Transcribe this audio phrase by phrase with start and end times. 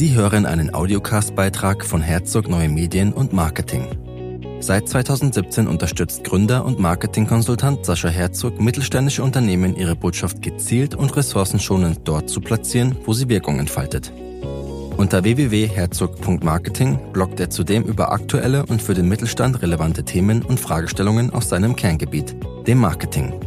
[0.00, 3.86] Sie hören einen Audiocast-Beitrag von Herzog Neue Medien und Marketing.
[4.60, 12.00] Seit 2017 unterstützt Gründer und Marketingkonsultant Sascha Herzog mittelständische Unternehmen, ihre Botschaft gezielt und ressourcenschonend
[12.04, 14.10] dort zu platzieren, wo sie Wirkung entfaltet.
[14.96, 21.28] Unter www.herzog.marketing bloggt er zudem über aktuelle und für den Mittelstand relevante Themen und Fragestellungen
[21.28, 22.34] aus seinem Kerngebiet,
[22.66, 23.38] dem Marketing.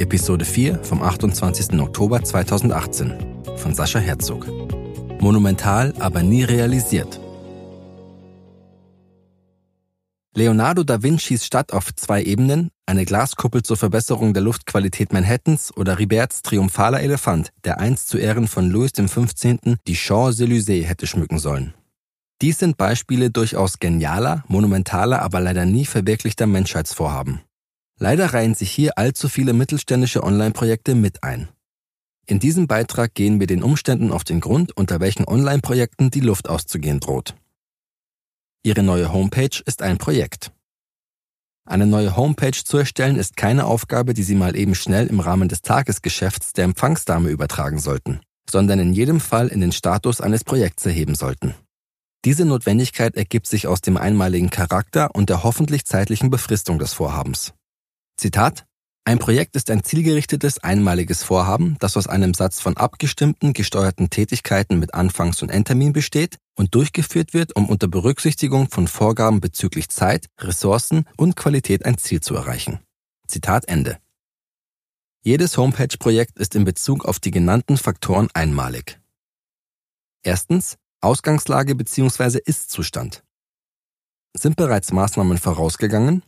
[0.00, 1.78] Episode 4 vom 28.
[1.78, 3.14] Oktober 2018
[3.56, 4.67] von Sascha Herzog.
[5.20, 7.20] Monumental, aber nie realisiert.
[10.34, 15.98] Leonardo da Vincis Stadt auf zwei Ebenen, eine Glaskuppel zur Verbesserung der Luftqualität Manhattans oder
[15.98, 19.76] Riberts triumphaler Elefant, der einst zu Ehren von Louis XV.
[19.88, 21.74] die Champs-Élysées hätte schmücken sollen.
[22.40, 27.40] Dies sind Beispiele durchaus genialer, monumentaler, aber leider nie verwirklichter Menschheitsvorhaben.
[27.98, 31.48] Leider reihen sich hier allzu viele mittelständische Online-Projekte mit ein.
[32.28, 36.50] In diesem Beitrag gehen wir den Umständen auf den Grund, unter welchen Online-Projekten die Luft
[36.50, 37.34] auszugehen droht.
[38.62, 40.52] Ihre neue Homepage ist ein Projekt.
[41.64, 45.48] Eine neue Homepage zu erstellen ist keine Aufgabe, die Sie mal eben schnell im Rahmen
[45.48, 50.84] des Tagesgeschäfts der Empfangsdame übertragen sollten, sondern in jedem Fall in den Status eines Projekts
[50.84, 51.54] erheben sollten.
[52.26, 57.54] Diese Notwendigkeit ergibt sich aus dem einmaligen Charakter und der hoffentlich zeitlichen Befristung des Vorhabens.
[58.18, 58.66] Zitat
[59.08, 64.78] ein Projekt ist ein zielgerichtetes, einmaliges Vorhaben, das aus einem Satz von abgestimmten, gesteuerten Tätigkeiten
[64.78, 70.26] mit Anfangs- und Endtermin besteht und durchgeführt wird, um unter Berücksichtigung von Vorgaben bezüglich Zeit,
[70.38, 72.80] Ressourcen und Qualität ein Ziel zu erreichen.
[73.26, 73.96] Zitat Ende.
[75.22, 79.00] Jedes Homepage-Projekt ist in Bezug auf die genannten Faktoren einmalig.
[80.22, 82.40] Erstens Ausgangslage bzw.
[82.44, 83.24] Ist-Zustand.
[84.36, 86.24] Sind bereits Maßnahmen vorausgegangen?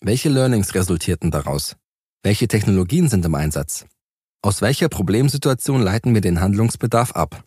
[0.00, 1.74] Welche Learnings resultierten daraus?
[2.22, 3.86] Welche Technologien sind im Einsatz?
[4.42, 7.44] Aus welcher Problemsituation leiten wir den Handlungsbedarf ab?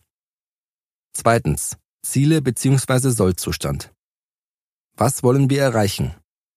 [1.12, 1.76] Zweitens.
[2.04, 3.10] Ziele bzw.
[3.10, 3.94] Sollzustand.
[4.96, 6.14] Was wollen wir erreichen?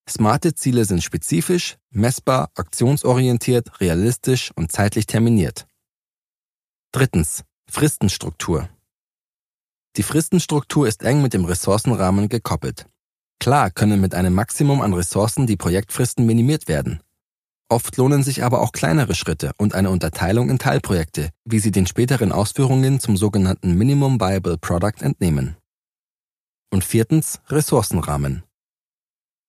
[0.08, 5.68] Smarte Ziele sind spezifisch, messbar, aktionsorientiert, realistisch und zeitlich terminiert.
[6.90, 7.44] Drittens.
[7.70, 8.68] Fristenstruktur.
[9.96, 12.86] Die Fristenstruktur ist eng mit dem Ressourcenrahmen gekoppelt.
[13.38, 17.00] Klar können mit einem Maximum an Ressourcen die Projektfristen minimiert werden.
[17.70, 21.86] Oft lohnen sich aber auch kleinere Schritte und eine Unterteilung in Teilprojekte, wie sie den
[21.86, 25.56] späteren Ausführungen zum sogenannten Minimum Viable Product entnehmen.
[26.70, 28.42] Und viertens Ressourcenrahmen.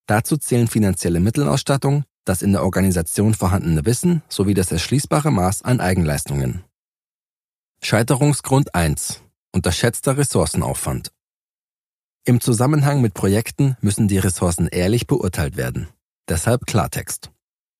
[0.06, 5.80] Dazu zählen finanzielle Mittelausstattung, das in der Organisation vorhandene Wissen sowie das erschließbare Maß an
[5.80, 6.64] Eigenleistungen.
[7.82, 9.22] Scheiterungsgrund 1.
[9.54, 11.14] Unterschätzter Ressourcenaufwand.
[12.26, 15.88] Im Zusammenhang mit Projekten müssen die Ressourcen ehrlich beurteilt werden.
[16.28, 17.32] Deshalb Klartext.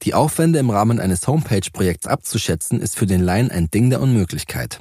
[0.04, 4.80] Die Aufwände im Rahmen eines Homepage-Projekts abzuschätzen, ist für den Laien ein Ding der Unmöglichkeit.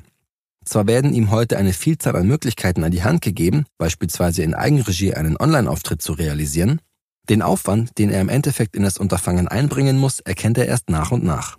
[0.65, 5.15] Zwar werden ihm heute eine Vielzahl an Möglichkeiten an die Hand gegeben, beispielsweise in Eigenregie
[5.15, 6.81] einen Online-Auftritt zu realisieren,
[7.29, 11.11] den Aufwand, den er im Endeffekt in das Unterfangen einbringen muss, erkennt er erst nach
[11.11, 11.59] und nach.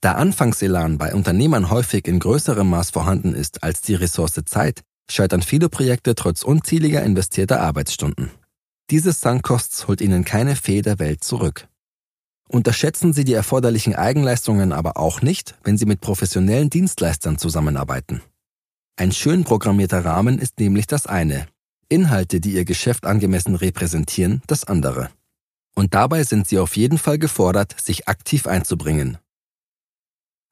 [0.00, 5.42] Da Anfangselan bei Unternehmern häufig in größerem Maß vorhanden ist als die Ressource Zeit, scheitern
[5.42, 8.30] viele Projekte trotz unzähliger investierter Arbeitsstunden.
[8.90, 11.67] Dieses Sankkosts holt ihnen keine Fee der Welt zurück.
[12.48, 18.22] Unterschätzen Sie die erforderlichen Eigenleistungen aber auch nicht, wenn Sie mit professionellen Dienstleistern zusammenarbeiten.
[18.96, 21.46] Ein schön programmierter Rahmen ist nämlich das eine,
[21.90, 25.10] Inhalte, die Ihr Geschäft angemessen repräsentieren, das andere.
[25.74, 29.18] Und dabei sind Sie auf jeden Fall gefordert, sich aktiv einzubringen.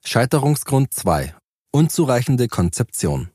[0.04, 1.34] Scheiterungsgrund 2.
[1.72, 3.30] Unzureichende Konzeption.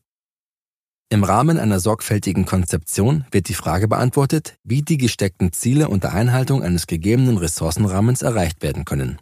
[1.12, 6.64] Im Rahmen einer sorgfältigen Konzeption wird die Frage beantwortet, wie die gesteckten Ziele unter Einhaltung
[6.64, 9.20] eines gegebenen Ressourcenrahmens erreicht werden können.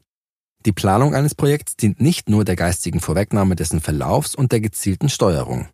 [0.67, 5.09] Die Planung eines Projekts dient nicht nur der geistigen Vorwegnahme dessen Verlaufs und der gezielten
[5.09, 5.67] Steuerung.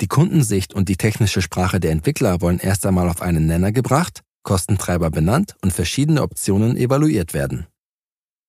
[0.00, 4.22] Die Kundensicht und die technische Sprache der Entwickler wollen erst einmal auf einen Nenner gebracht,
[4.44, 7.66] Kostentreiber benannt und verschiedene Optionen evaluiert werden.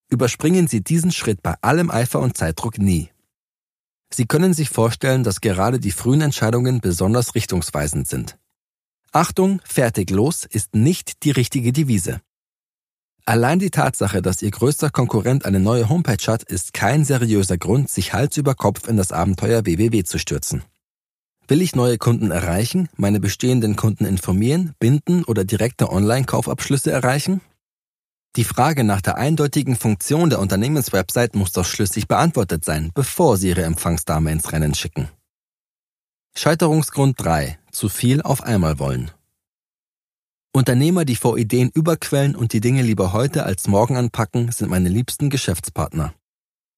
[0.10, 3.10] Überspringen Sie diesen Schritt bei allem Eifer und Zeitdruck nie.
[4.14, 8.38] Sie können sich vorstellen, dass gerade die frühen Entscheidungen besonders richtungsweisend sind.
[9.12, 12.22] Achtung, fertig los ist nicht die richtige Devise.
[13.26, 17.90] Allein die Tatsache, dass Ihr größter Konkurrent eine neue Homepage hat, ist kein seriöser Grund,
[17.90, 20.64] sich Hals über Kopf in das Abenteuer www zu stürzen.
[21.48, 27.42] Will ich neue Kunden erreichen, meine bestehenden Kunden informieren, binden oder direkte Online-Kaufabschlüsse erreichen?
[28.36, 33.50] Die Frage nach der eindeutigen Funktion der Unternehmenswebsite muss doch schlüssig beantwortet sein, bevor Sie
[33.50, 35.10] Ihre Empfangsdame ins Rennen schicken.
[36.38, 37.58] Scheiterungsgrund 3.
[37.72, 39.12] Zu viel auf einmal wollen.
[40.52, 44.90] Unternehmer, die vor Ideen überquellen und die Dinge lieber heute als morgen anpacken, sind meine
[44.90, 46.14] liebsten Geschäftspartner.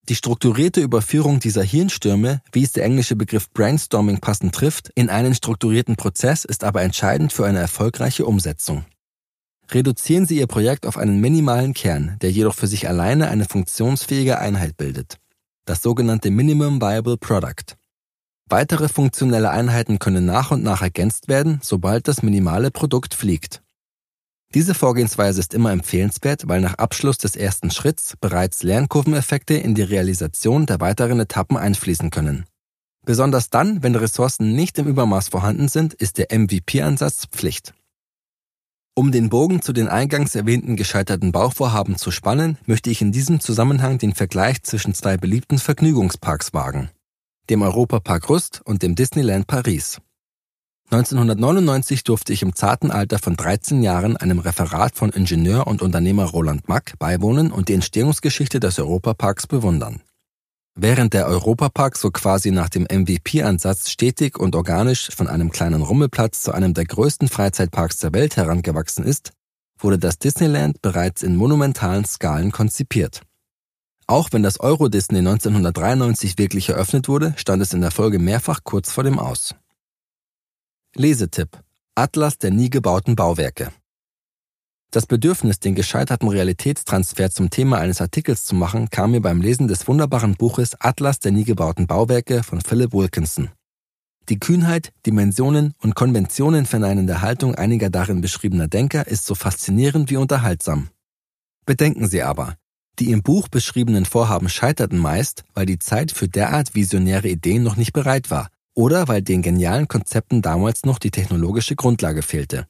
[0.10, 5.36] Die strukturierte Überführung dieser Hirnstürme, wie es der englische Begriff Brainstorming passend trifft, in einen
[5.36, 8.86] strukturierten Prozess ist aber entscheidend für eine erfolgreiche Umsetzung.
[9.74, 14.38] Reduzieren Sie Ihr Projekt auf einen minimalen Kern, der jedoch für sich alleine eine funktionsfähige
[14.38, 15.18] Einheit bildet.
[15.66, 17.78] Das sogenannte Minimum Viable Product.
[18.50, 23.62] Weitere funktionelle Einheiten können nach und nach ergänzt werden, sobald das minimale Produkt fliegt.
[24.54, 29.84] Diese Vorgehensweise ist immer empfehlenswert, weil nach Abschluss des ersten Schritts bereits Lernkurveneffekte in die
[29.84, 32.44] Realisation der weiteren Etappen einfließen können.
[33.06, 37.74] Besonders dann, wenn Ressourcen nicht im Übermaß vorhanden sind, ist der MVP-Ansatz Pflicht.
[38.94, 43.40] Um den Bogen zu den eingangs erwähnten gescheiterten Bauvorhaben zu spannen, möchte ich in diesem
[43.40, 46.90] Zusammenhang den Vergleich zwischen zwei beliebten Vergnügungsparks wagen.
[47.50, 50.02] Dem Europapark Rust und dem Disneyland Paris.
[50.90, 56.26] 1999 durfte ich im zarten Alter von 13 Jahren einem Referat von Ingenieur und Unternehmer
[56.26, 60.02] Roland Mack beiwohnen und die Entstehungsgeschichte des Europaparks bewundern.
[60.84, 66.42] Während der Europapark so quasi nach dem MVP-Ansatz stetig und organisch von einem kleinen Rummelplatz
[66.42, 69.32] zu einem der größten Freizeitparks der Welt herangewachsen ist,
[69.78, 73.22] wurde das Disneyland bereits in monumentalen Skalen konzipiert.
[74.08, 78.62] Auch wenn das Euro Disney 1993 wirklich eröffnet wurde, stand es in der Folge mehrfach
[78.64, 79.54] kurz vor dem Aus.
[80.96, 81.60] Lesetipp
[81.94, 83.72] Atlas der nie gebauten Bauwerke
[84.94, 89.70] Das Bedürfnis, den gescheiterten Realitätstransfer zum Thema eines Artikels zu machen, kam mir beim Lesen
[89.70, 93.52] des wunderbaren Buches Atlas der nie gebauten Bauwerke von Philip Wilkinson.
[94.28, 100.18] Die Kühnheit, Dimensionen und Konventionen verneinende Haltung einiger darin beschriebener Denker ist so faszinierend wie
[100.18, 100.90] unterhaltsam.
[101.66, 102.56] Bedenken Sie aber,
[103.00, 107.78] die im Buch beschriebenen Vorhaben scheiterten meist, weil die Zeit für derart visionäre Ideen noch
[107.78, 112.68] nicht bereit war oder weil den genialen Konzepten damals noch die technologische Grundlage fehlte.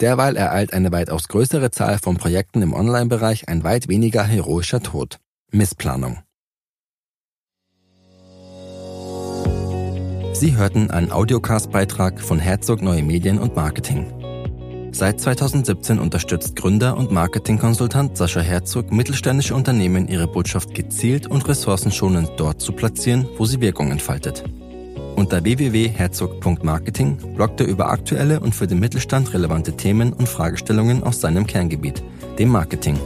[0.00, 5.18] Derweil ereilt eine weitaus größere Zahl von Projekten im Online-Bereich ein weit weniger heroischer Tod.
[5.50, 6.18] Missplanung.
[10.34, 14.12] Sie hörten einen Audiocast-Beitrag von Herzog Neue Medien und Marketing.
[14.92, 22.32] Seit 2017 unterstützt Gründer und Marketingkonsultant Sascha Herzog mittelständische Unternehmen, ihre Botschaft gezielt und ressourcenschonend
[22.36, 24.44] dort zu platzieren, wo sie Wirkung entfaltet.
[25.16, 31.20] Unter www.herzog.marketing bloggt er über aktuelle und für den Mittelstand relevante Themen und Fragestellungen aus
[31.20, 32.02] seinem Kerngebiet,
[32.38, 32.98] dem Marketing.